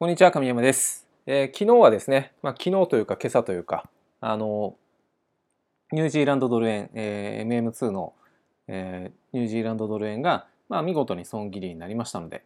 [0.00, 1.06] こんにちは、神山です。
[1.26, 3.84] えー昨日はですね、まあ、昨日というか今朝というか、
[4.22, 4.74] あの、
[5.92, 8.14] ニュージーランドドル円、えー MM2 の、
[8.66, 12.42] えーニュージーランドドル円が、まあ、見事に損切りになりましたので、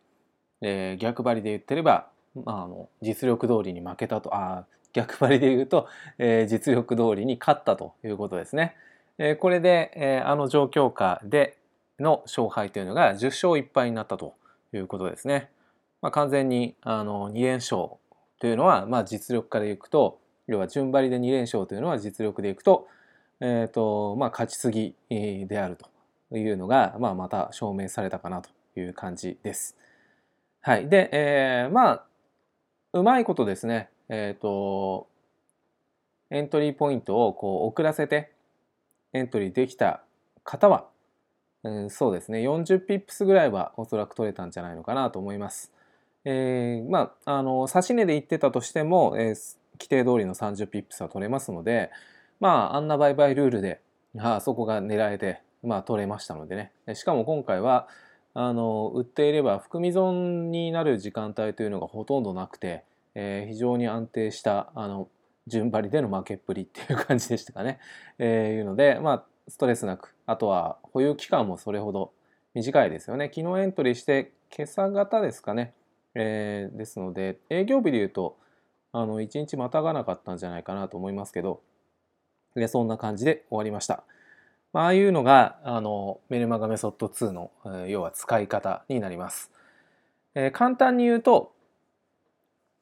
[0.62, 5.86] えー逆張りで言ってれば、まあ、あの実力通りに負けたと、あ逆張りで言うと、
[6.18, 8.74] えー実力通りに勝ったということですね。
[9.18, 11.56] えーこれで、えーあの状況下で
[12.00, 14.34] の勝敗というのが10勝1敗になったと
[14.72, 15.50] いうことですね。
[16.04, 17.92] まあ、完全にあの2連勝
[18.38, 22.86] というのは、まあ、実力からいくと要は順張りで2連勝というのは実力でいくと,、
[23.40, 25.78] えーとまあ、勝ちすぎである
[26.30, 29.78] というのが、まあ、また証明されたかなという感じです。
[30.60, 32.04] はい、で、えーまあ
[32.92, 35.08] うまいことですね、えー、と
[36.30, 38.30] エントリーポイントをこう遅らせて
[39.14, 40.02] エントリーできた
[40.44, 40.86] 方は、
[41.62, 45.72] うん、そうですね40ピップスぐらいはおそらく取れたんじゃないのかなと思います。
[46.24, 51.90] えーまああの指し値で言ってたとしても、えー規定通りの30ピップスは取れますので
[52.38, 53.80] まああんな売買ルールで
[54.16, 56.54] あそこが狙えて、まあ、取れましたので
[56.86, 57.88] ねしかも今回は
[58.34, 62.84] あの売っていれば含み損になる時間帯というのがほとんどなくて、
[63.14, 65.08] えー非常に安定したあの
[65.46, 67.78] 順張りでの負けっぷりっていう感じでしたかね。
[68.18, 72.12] えーいうのでまあストレスなくあとは保有期間もそれほど
[72.54, 73.30] 短いですよね。
[73.34, 75.74] 昨日エントリーして今朝方ですかね。
[76.14, 78.36] えーですので営業日でいうと
[78.92, 81.60] あの1日またがなかったんじゃないかなと思いますけど
[82.54, 84.04] でそんな感じで終わりました。
[84.72, 89.50] まああいうのがあのメルマガメソッド2の、えー要は使い方になります。
[90.34, 91.52] えー簡単に言うと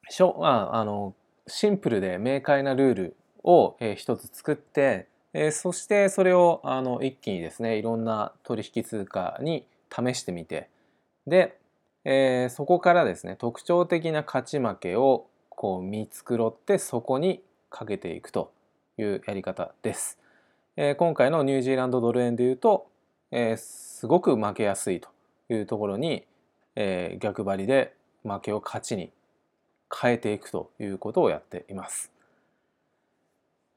[0.09, 1.15] しょああの
[1.47, 10.69] シンプルで明快なルールを、えー一つ作って、えーそしてそれをあの一気にですねいろんな取引通貨に試してみて
[11.27, 11.57] で
[12.05, 18.51] えーそこからですね特徴的な勝ち負けをこう見繕ってそこにかけていくと
[18.97, 20.19] いうやり方です。
[20.75, 22.87] えー今回のニュージーランドドル円でいうと、
[23.31, 25.09] えーすごく負けやすいと
[25.49, 26.25] いうところに、
[26.75, 27.93] えー逆張りで
[28.23, 29.11] 負けを勝ちに
[30.01, 32.11] 変えていくということをやっています。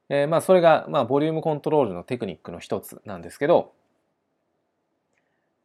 [0.09, 3.73] えーまあそれが、まあ、ボリュームコントロールのテクニックの一つなんですけど、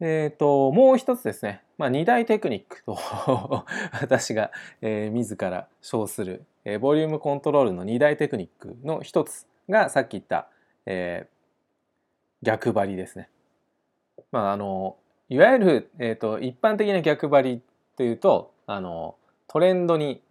[0.02, 2.98] えー、ともう一つですね、まあ、2大テクニックと
[4.02, 4.52] 私が、
[4.82, 10.50] えー自ら称する、えーボリュームコントロールの2大テクニックの一つがさっき言った、
[10.86, 11.42] えー
[12.44, 13.30] 逆張りですね。
[14.32, 14.98] まあ、あの
[15.30, 17.62] いわゆる、えー、と一般的な逆張り
[17.96, 19.16] というとあの
[19.48, 20.22] トレンドに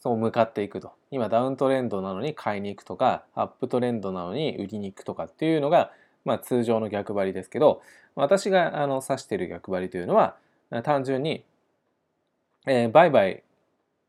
[0.00, 5.92] そう向かっていくと今ダウントレンドなのに買いに行くとかアップトレンドなのに売りに行くとかっていうのが、
[6.24, 7.82] まあ、通常の逆張りですけど
[8.16, 10.36] 私があの指している逆張りというのは
[10.82, 11.44] 単純に、
[12.66, 13.42] えー売買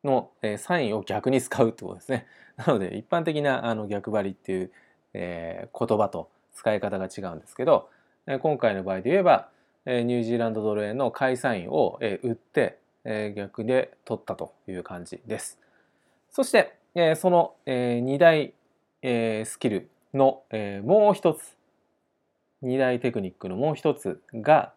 [0.03, 2.27] の、えーサインを逆に使うってことですね。
[2.57, 4.71] なので一般的なあの逆張りっていう、
[5.13, 7.89] えー言葉と使い方が違うんですけど、
[8.27, 9.49] えー今回の場合で言えば、
[9.85, 15.59] えーニュージーランドドル円の買いサインを、えー売って、えー逆で取ったという感じです。
[16.29, 18.53] そして、えーその、え2大、
[19.01, 21.54] えースキルの、えーもう一つ
[22.65, 24.73] 2大テクニックのもう一つが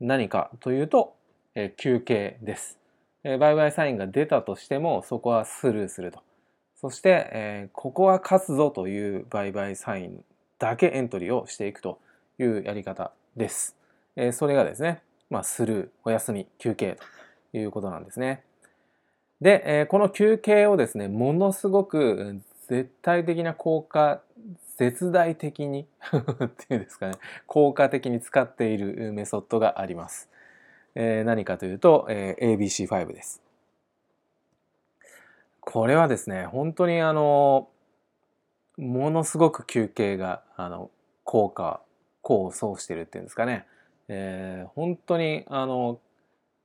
[0.00, 1.14] 何かというと、
[1.54, 2.78] えー休憩です、
[3.22, 6.22] え売買サインが出たとしてもそこはスルーすると。
[6.76, 10.24] そして、えここは勝つぞという売買サイン
[10.58, 11.98] だけエントリーをしていくと
[12.38, 13.76] いうやり方です、
[14.16, 16.96] えそれがですね、まあ、スルーお休み休憩
[17.52, 18.42] ということなんですね。
[19.42, 24.22] で、えこの休憩をですねものすごく絶対的な効果
[24.80, 25.86] 絶大的に
[26.16, 27.12] っていうんですかね
[27.46, 30.30] 効果的に使っているメソッドがあります。
[30.94, 33.42] えー何かというと、えー ABC5 です。
[35.60, 37.68] これはですね本当にあの
[38.78, 40.90] ものすごく休憩があの
[41.24, 41.82] 効果
[42.24, 43.66] 功を奏してるっていうんですかね、
[44.08, 46.00] えー本当にあの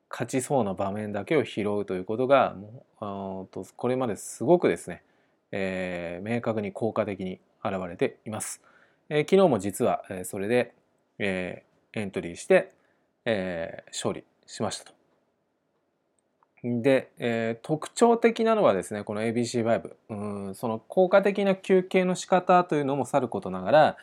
[0.10, 5.04] 勝ちそうな場面だけを拾うということがもうあーとこれまですごくですね、
[5.52, 8.62] えー明確に効果的に現れています。
[9.10, 10.74] えー昨日も実は、えそれで、
[11.20, 11.64] え
[11.94, 12.72] エントリーして、
[13.26, 14.94] え勝利しましたと。
[16.64, 23.98] で、えー特徴的なのはですねこの ABC5 うんその効果的な休憩の仕方というのもさることながら、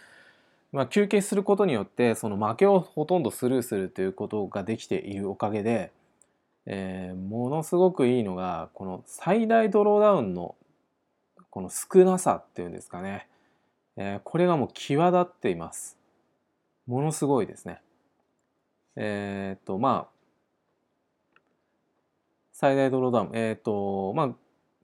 [0.70, 5.90] まあ、休憩することによってその負けをほとんどスルーするということができているおかげで、
[6.66, 10.54] えーものすごくいいのがこの最大ドローダウンの
[11.50, 13.26] この少なさっていうんですかね、
[13.96, 15.98] えーこれがもう際立っています。
[16.86, 17.80] ものすごいですね。
[18.96, 20.12] えーっとまあ
[22.62, 24.28] 最大ドローダウン、えっ、と、まあ、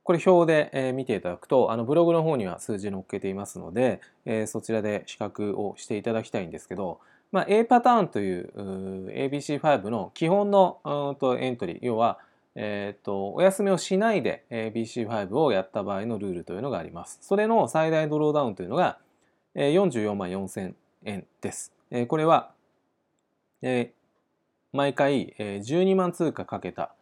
[0.03, 6.99] これ表で、え見ていただくと、あのブログの方には数字載っけていますので、えー、そちらで比較をしていただきたいんですけど、
[7.31, 8.51] まあ、A パターンという
[9.15, 12.19] ABC5 の基本のうんとエントリー、要は、
[12.61, 17.21] えーと、お休みをしないで BC5 をやった場合のルールというのがあります。
[17.23, 18.99] それの最大ドローダウンというのが
[19.55, 20.75] 44万4000
[21.05, 21.73] 円です。
[22.09, 22.51] これは、
[23.63, 26.97] えー、毎回12万通貨かけた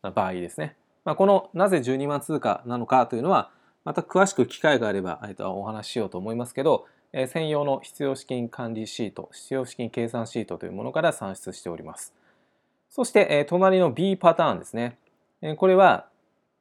[0.00, 0.76] 場合ですね。
[1.04, 3.50] まあ、このなぜ12万通貨なのかというのは
[3.84, 12.14] また詳しく機会があればお話ししようと思いますけど、専用の必要資金管理シート必要資金計算シートというものから算出しております
[12.92, 14.96] そして、え隣の B パターンですね、
[15.40, 16.06] えこれは、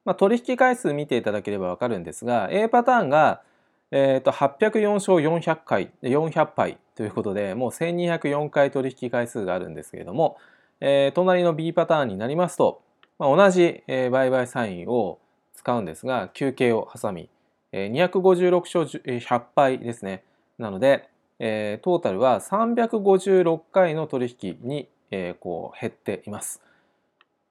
[0.05, 3.43] まあ、取引回数見ていただければわかるんですが A パターンが、
[3.91, 10.37] えー、と804勝400回400杯ということでもう1204回取引回数があるんですけれども、
[10.79, 12.81] えー、隣の B パターンになりますと
[13.21, 15.19] まあ、同じ、えー、売買サインを
[15.53, 17.29] 使うんですが休憩を挟み、
[17.71, 20.23] えー、256勝100敗ですね。
[20.57, 21.07] なので、
[21.37, 26.61] えー、トータルは356回の取引に、えー、こう減っています。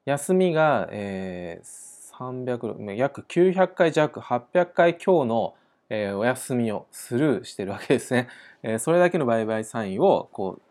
[0.05, 5.55] 休みが、えー、300約900回弱800回強の、
[5.89, 8.27] えー、お休みをスルーしてるわけですね、
[8.63, 10.61] えー、それだけの売買サインをこう、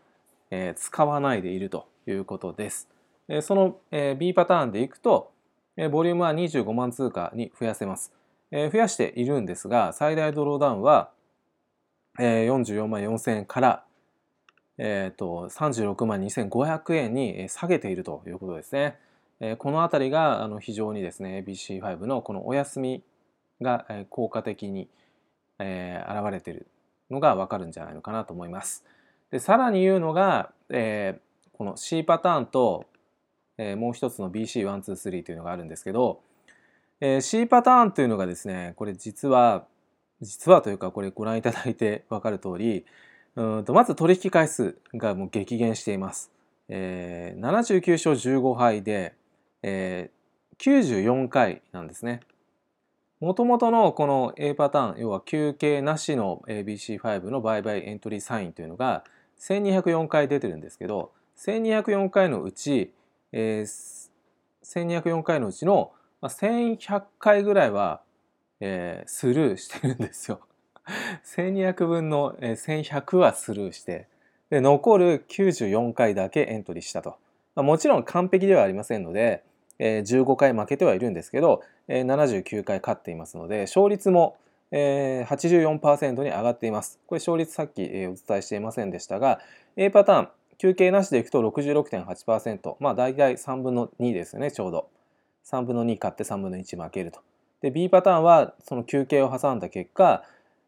[0.51, 2.89] えー、使わないでいるということです。
[3.43, 3.77] その
[4.19, 5.31] B パターンでいくと、
[5.93, 8.13] ボリュームは25万通貨に増やせます。
[8.51, 11.11] 増やしているんですが、最大ドローダウンは
[12.19, 13.85] 44万4000円から、
[14.83, 18.97] えー、と36万2500円に下げているということですね
[19.41, 19.57] え。
[19.57, 23.03] このあたりがあの非常にですね BC5 のこのお休み
[23.61, 24.89] が効果的に
[25.59, 26.67] え現れている
[27.11, 28.85] のがわかるんじゃないのかなと思います。
[29.31, 32.87] でさらに言うのが、えー、この C パターンと
[33.63, 36.23] えー、もう一つの BC123 というのがあるんですけど、
[36.99, 39.67] えー、C パターンというのがですねこれ実は
[40.23, 42.87] 実はというかこれご覧いただいて分かる通り
[43.37, 46.31] うんとまず取引回数がもう激減しています。
[46.69, 49.15] えー、79勝15敗で、
[49.63, 52.21] えー、94回なんですね。
[53.21, 59.05] もともとのこの A パターン要は休憩なしの ABC5 の売買エントリーサインというのが
[59.39, 62.95] 1204回出てるんですけど1204回のうち
[63.33, 64.11] えー、
[64.65, 65.93] 1204回のうちの、
[66.23, 68.03] 1100回ぐらいは、
[68.61, 70.41] えー、スルーしてるんですよ。
[71.25, 74.07] 1200分の、1100はスルーして
[74.51, 77.17] で残る94回だけエントリーしたと。
[77.55, 79.43] まあ、もちろん完璧ではありませんので、
[79.79, 84.37] えー、15回負けてはいるんですけど、えー、79回勝っていますので勝率も、
[84.71, 86.99] えー、84%に上がっています。
[87.07, 89.41] これ勝率さっき、えー、お伝えしていませんでしたが
[89.77, 90.29] A パターン
[90.59, 94.89] 休憩なしでいくと66.8%まあ大体3分の2ですよねちょうど
[95.47, 97.21] 3分の2買って3分の1負けると
[97.63, 100.23] で B パターンはその休憩を挟んだ結果、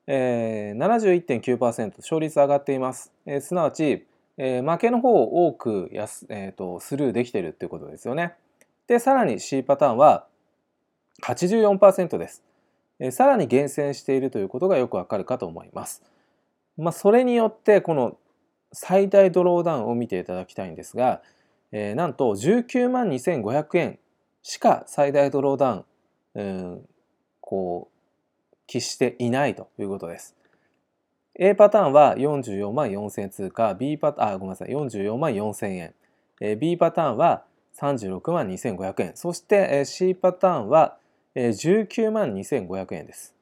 [0.06, 4.06] えー、71.9%勝率上がっています、えー、すなわち、
[4.36, 8.34] えー、負けの方を多くやす、えーと、スルーできているっていうことですよね。
[8.86, 10.26] でさらに C パターンは
[11.22, 12.42] 84%です、
[12.98, 16.02] えー、さらに厳選しているということがよくわかるかと思います。
[16.76, 18.16] まあ、それによってこの
[18.72, 21.22] 最大ドローダウンを見ていただきたいんですが、
[21.70, 23.98] えー、なんと19万2500円
[24.42, 25.84] しか最大ドローダウン、
[26.34, 26.88] うん、
[27.40, 27.91] こう
[28.72, 30.34] 期していないということです。
[31.34, 35.94] A パターンは44万4000通貨 B パターンあごめんなさい44万4000円、
[36.40, 37.44] えー、B パターンは
[37.78, 40.98] 36万2500円そして、えー、C パターンは、
[41.34, 43.34] えー、19万2500円です。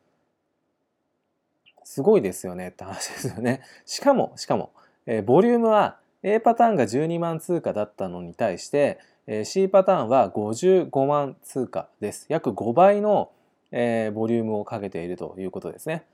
[1.82, 3.62] すごいですよねって話ですよね。
[3.84, 4.70] しかもしかも
[5.06, 12.26] えボリュームは A パターンが12万通貨だったのに対して、え C パターンは55万通貨です。
[12.28, 13.30] 約5倍の、
[13.72, 16.04] えボリュームをかけているということですね。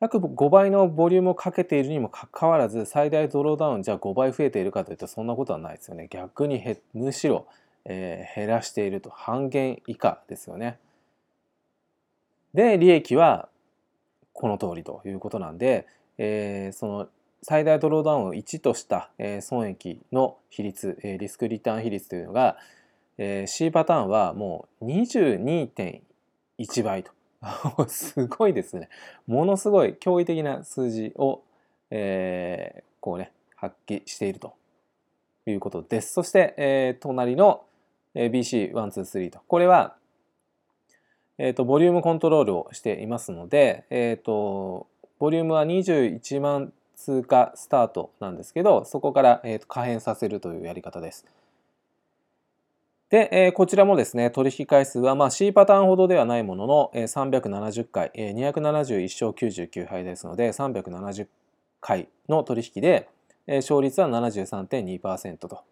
[0.00, 6.08] 約5倍のボリュームをかけているにもかかわらず最大ドローダウンじゃあ5倍増えているかというとそんなことはないですよね。
[6.10, 7.46] 逆にへむしろ、
[7.84, 10.78] えー、減らしていると半減以下ですよね。
[12.54, 13.48] で利益は
[14.32, 17.08] この通りということなんで、えー、その
[17.42, 22.58] 最大ドローダウンを1とした、え損益の比率、えリスクリターン比率というのが、
[23.16, 26.00] え C パターンはもう22.1
[26.60, 27.12] 1倍と。
[27.88, 28.88] すごいですね。
[29.26, 31.42] ものすごい驚異的な数字を、
[31.90, 34.54] えー、こうね発揮していると。
[35.46, 36.12] いうことです。
[36.12, 37.64] そして、えー、隣の
[38.14, 39.40] BC123 と。
[39.48, 39.96] これは
[41.42, 44.86] えーと、ボリュームコントロールをしていますので、えーと
[45.18, 51.26] ボリュームは21万通過スタートなんですけどそこから、えー、と可変させるというやり方です。
[53.10, 61.26] で、えー、こちらもですね、取引回数はまあ C パターンほどではないものの、えー、370回、えー、271勝99敗ですので、370
[61.80, 63.08] 回の取引で、
[63.48, 65.64] えー、勝率は73.2%と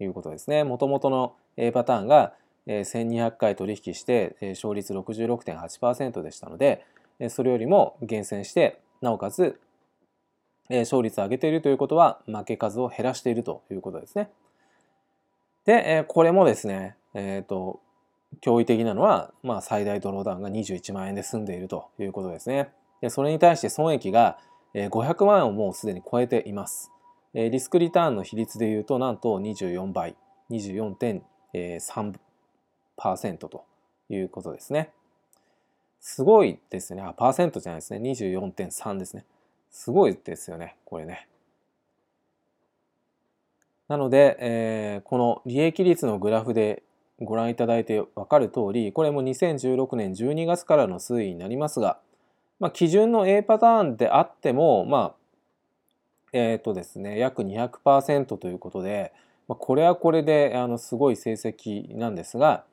[0.00, 0.64] いうことですね。
[0.64, 2.32] もともとの A パターンが、
[2.66, 6.82] えー、1200回取引して、えー、勝率66.8%でしたので、
[7.18, 9.60] えー、それよりも厳選して、なおかつ、
[10.70, 14.30] 勝率を上げているということは、負け数を減らしているということですね。
[15.66, 17.80] で、えこれもですね、えっ、ー、と、
[18.40, 22.70] 驚異的なのは、まあ、最大ドローダウンが21万円で済んでいるということですね。
[23.00, 24.38] でそれに対して損益が
[24.74, 26.90] 500万円をもうすでに超えています。
[27.34, 30.16] リスクリターンの比率でいうと、なんと24倍、
[30.50, 33.64] 24.3%と
[34.08, 34.90] いうことですね。
[36.00, 37.02] すごいですね。
[37.02, 38.10] あ、パーセントじゃないですね。
[38.10, 39.24] 24.3ですね。
[39.70, 40.76] すごいですよね。
[40.84, 41.28] これね。
[43.88, 46.82] なので、えー、この利益率のグラフで
[47.20, 51.98] ご覧いただいて分かる通り、これも2016年12月からの推移になりますが、
[52.58, 55.14] まあ、基準の A パターンであっても、まあ、
[56.32, 59.12] えっ、ー、とですね、約200%ということで、
[59.48, 62.64] まあ、これはこれであのすごい成績なんですが、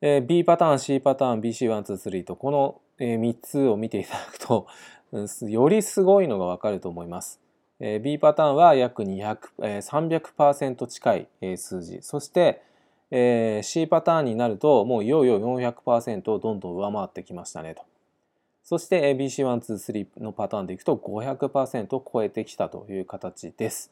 [0.00, 4.66] えー、B パターン、C パターン、BC123 とこの、3つを見ていただくと、
[5.48, 7.41] よりすごいのがわかると思います。
[7.84, 12.00] え B パターンは約200、え、300%近い、数字。
[12.00, 12.62] そして、
[13.10, 17.82] え、C パターンになるともういよいよ400%をどんどん上回ってきましたねと。
[18.62, 23.90] そして ABC123 のパターンでいくと500%を超えてきたという形です、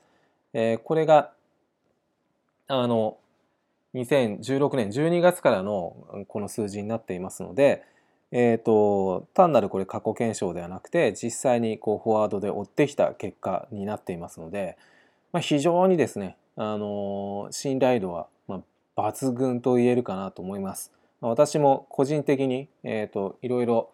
[0.52, 1.32] え、これが
[2.68, 3.18] あの
[3.94, 7.82] 2016年12月からのこの数字になっていますので、
[8.32, 14.76] えーと、単なるこれ過去検証ではなくて実際にこうフォワードで追ってきた結果になっていますので、
[15.32, 18.62] まあ、非常にですね、あの信頼度は、ま
[18.96, 20.92] あ、抜群と言えるかなと思います。
[21.20, 23.90] まあ、私も個人的に、えーと、いろいろ、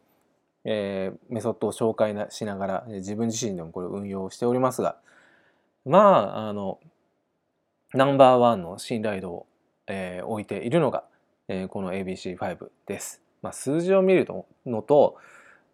[0.64, 4.96] えー、メソッドを紹介しながら自分自身でもこれ運用しておりますが
[5.84, 6.80] まああの
[7.94, 9.46] ナンバーワンの信頼度を、
[9.86, 11.04] えー、置いているのが、
[11.48, 13.25] えー、この ABC5 です。
[13.42, 14.26] まあ、数字を見る
[14.64, 15.16] のと、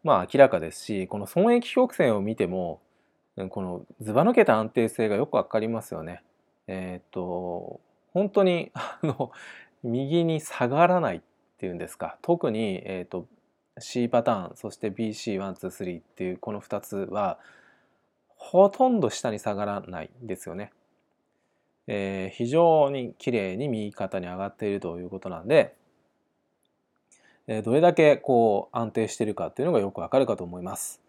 [0.04, 2.80] まあ、明らかですしこの損益曲線を見ても
[3.48, 6.22] このずば抜けた安定性がよくわかりますよね。
[6.66, 7.80] えっ、と
[8.12, 9.32] 本当に あの
[9.82, 11.20] 右に下がらないっ
[11.58, 13.26] ていうんですか特に、えーと、
[13.78, 17.38] C パターンそして BC123 っていうこの2つは
[18.28, 20.72] ほとんど下に下がらないですよね。
[21.88, 25.74] えー、非常に綺麗に右肩に上がっているということなんで
[27.46, 31.02] どれだけこう安定しているかっていうのがよくわかるかと思います。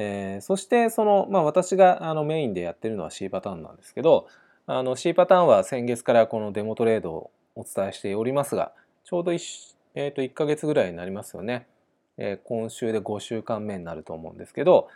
[0.00, 4.28] えー、そしてその、まあ、私があのメインでやってるのは C パターンなんですけど
[4.66, 8.70] あの C パターンは先月からこのデモトレードをお伝えしておりますが
[9.04, 11.66] ちょうど 1,、えー、と1ヶ月ぐらいになりますよね、
[12.16, 14.88] えー、今週で5週間目になると思うんですけど、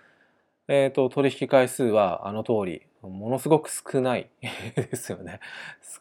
[0.69, 4.31] えー、と取引回数はあの通りものすごく少ない
[4.77, 5.41] ですよね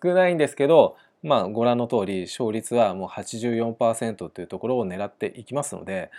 [0.04, 6.10] 少ないんですけどまあ、ご覧の通り勝率はもう84%というところを狙っていきますので、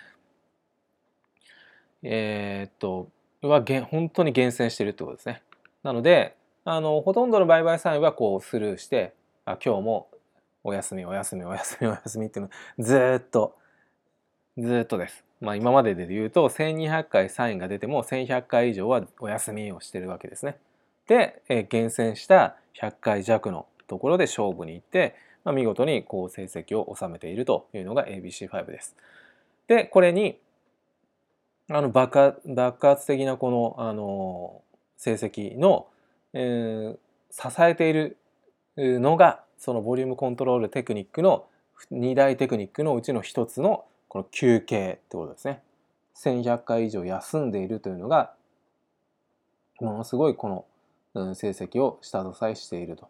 [2.02, 3.08] えー、っと
[3.42, 5.42] は本当に厳選しているということですね。
[5.82, 10.08] なのであのほとんどの売買サインはこうスルーしてあ今日も
[10.62, 12.50] お休みお休みお休みお休みっていうの
[12.84, 13.56] ずっと
[14.56, 15.24] ずっとです。
[15.40, 20.56] まあ、今までで言うと1200回サインが出ても1100回以上はお休みをしてるわけですね。
[21.08, 28.96] で、え厳選した100回弱のところで勝負に行って、まあ、見事にこう成績を収めているというのが ABC5 です。
[29.66, 30.38] でこれに
[31.68, 34.62] あの爆爆発的なこのあの
[34.96, 35.88] 成績の、
[36.32, 38.16] えー、支えている
[38.76, 41.44] のがそのボリュームコントロールテクニックの
[41.92, 45.60] 2大テクニックのうちの一つのこの休憩ってことですね。
[46.16, 48.32] 1100回以上休んでいるというのが
[49.80, 50.66] ものすごいこ
[51.14, 53.08] の成績を下支えしていると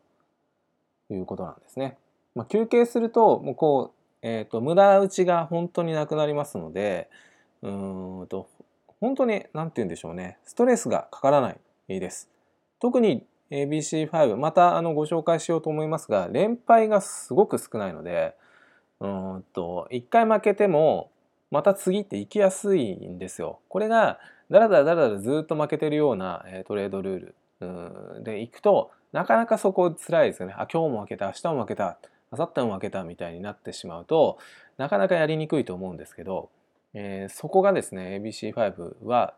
[1.14, 1.96] いうことなんですね。
[2.34, 7.10] まあ、休憩するともうこう、えーと、無駄打ちが本当になくなりますので
[7.62, 8.48] うんと
[9.00, 12.28] 本当に何て言うんでしょうねストレスがかからないです。
[12.80, 18.34] 特に ABC5 またあのご紹介しようと思いますが連敗がすごく少ないので
[19.00, 21.10] うんと1回負けても
[21.50, 23.60] また次って行きやすいんですよ。
[23.68, 24.18] これが
[24.50, 27.34] だらだらだらだらずっと負けてるようなトレードルール
[28.22, 30.54] でいくとなかなかそこ辛いですよね。
[30.56, 31.98] あ、今日も負けた、明日も負けた、
[32.32, 34.38] 明後日も負けたみたいになってしまうと、
[34.78, 36.48] なかなかやりにくいと思うんですけど、
[36.94, 39.34] えー、そこがですね、ABC5 は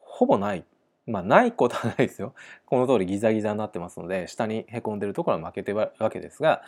[0.00, 0.64] ほぼない。
[1.06, 2.34] まあ、ないことはないですよ。
[2.64, 6.62] この通りギザギザになってますので、下にへこんでるところは負けてるわけですが、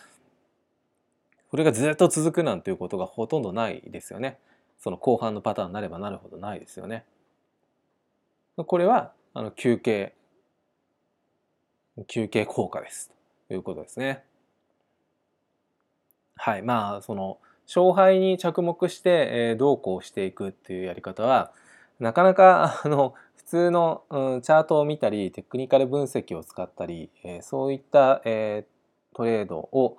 [1.51, 4.39] これがずっと続くなんていうことがほとんどないですよね。
[4.79, 7.05] その後半のパターンになればなるほどないですよね。
[8.57, 10.16] これはあの休憩
[12.05, 13.11] 休憩効果です
[13.49, 14.23] ということですね。
[16.37, 21.51] はいまあその勝敗に着目して、えー、どうこうしていくっていうやり方は
[21.99, 29.97] なかなかあの普通の、うん、チャートを見たりテクニカル分析を使ったり、えー、そういった、えー、トレードを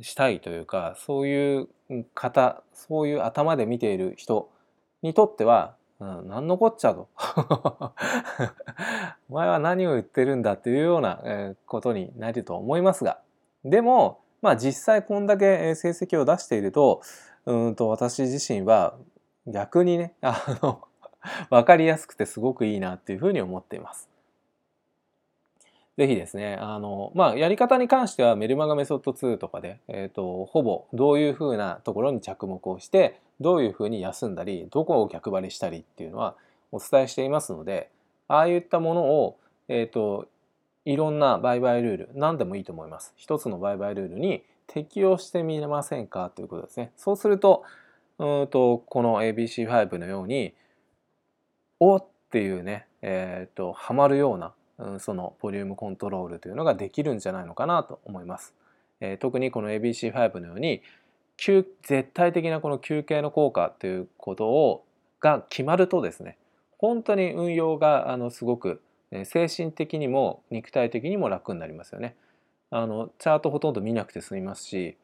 [0.00, 1.68] したいというかそういう
[2.14, 4.50] 方そういう頭で見ている人
[5.02, 7.08] にとっては、うん、何のこっちゃと
[9.30, 13.20] お前は何を言ってるんだっていうような、ことになると思いますが
[13.64, 17.00] でもまあ実際こんだけ成績を出していると
[17.46, 18.96] うんと私自身は
[19.46, 20.82] 逆にねあの
[21.50, 24.08] 分かりやすくてすごくいいなっていうふうに思っています。
[25.96, 36.36] ぜひですね、あの、まあ、やり方に関してはメルマガメソッド2とかで、えっ、ー、と、ほぼどういうふうなところに着目をして、どういうふうに休んだり、どこを逆張りしたりっていうのは
[36.70, 37.90] お伝えしていますので、
[38.28, 39.38] ああいったものを、
[39.68, 40.28] えっ、ー、と、
[40.84, 43.14] いろんな売買ルール、何でもいいと思います。
[43.16, 46.92] 一つの売買ルールに適用してみれませんかということですね。
[46.96, 47.64] そうすると、
[48.18, 50.54] うんとこの ABC5 のように、
[51.80, 54.52] おっていうね、えっ、ー、と、はまるような
[54.98, 58.54] そのボリュームコントロールというのができるんじゃないのかなと思います。
[59.00, 60.82] えー、特にこの ABC5 のように
[61.38, 64.84] 絶対的なこの休憩の効果ということを
[65.20, 66.38] が決まるとですね
[66.78, 68.80] 本当に運用があのすごく
[69.24, 72.16] 精神的にも肉体的にも楽になりますよね。
[72.70, 74.96] あのチャートほとんど見なくて済みますし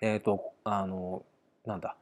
[0.00, 1.24] えっ、ー、とあの
[1.66, 1.96] なんだ、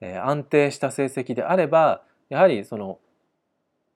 [0.00, 2.98] えー、安定した成績であればやはりその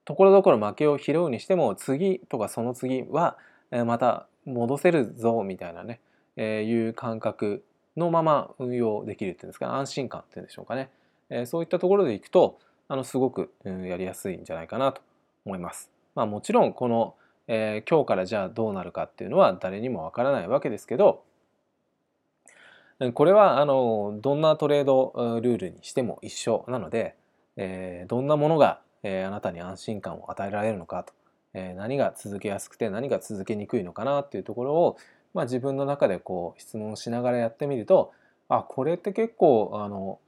[0.06, 3.36] ところどころ負けを拾うにしても次とかその次は
[3.84, 6.00] また戻せるぞみたいなね、
[6.36, 7.64] えー、いう感覚
[7.96, 10.90] のまま運用できるっていうんですか安心感っていうんでしょうかね、
[11.28, 15.02] えー、そういったところでいくとあのすごく、うん、やりやすいんじゃないかなと
[15.44, 15.90] 思います。
[16.14, 17.14] まあ、もちろんこの、
[17.48, 21.24] えー、今日からじゃあどうなるかっていうのは誰にもわからないわけですけど
[23.12, 27.14] これはあのどんなトレードルールにしても一緒なので、
[27.56, 31.12] えー、どんなものがえー、あなたに安心感を与えられるのかと、
[31.54, 34.98] えー、何が続けやすくて何が続けにくいのかなっていうところを、
[35.32, 38.12] まあ、自分の中でこう質問しながらやってみると
[38.48, 40.18] あこれって結構あの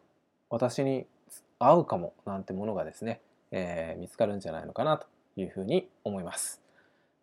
[0.48, 1.06] 私に
[1.58, 6.62] 合うかもなんてものがですね、えー、見つかるんじゃないのかなというふうに思います。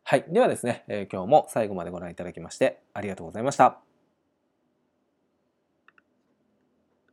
[0.04, 0.26] はい。
[0.28, 3.85] ではですね、え、今日も最後までご覧いただきましてありがとうございました。